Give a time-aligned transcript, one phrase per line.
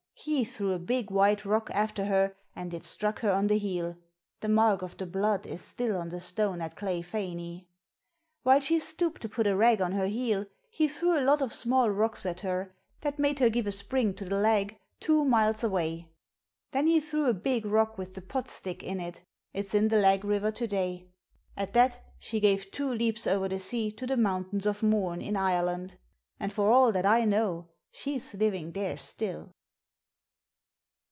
[0.23, 3.97] He threw a big white rock after her and it struck her on the heel
[4.41, 7.67] the mark of the blood is still on the stone at Cleigh Fainey.
[8.43, 11.51] While she stooped to put a rag on her heel he threw a lot of
[11.51, 15.63] small rocks at her, that made her give a spring to the Lagg, two miles
[15.63, 16.07] away.
[16.69, 19.23] Then he threw a big rock with the pot stick in it
[19.55, 21.07] it's in the Lagg river to day.
[21.57, 25.35] At that she gave two leaps over the sea to the Mountains of Mourne in
[25.35, 25.97] Ireland;
[26.39, 29.55] and for all that I know she's living there still.